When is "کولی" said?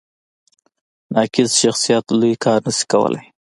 2.91-3.21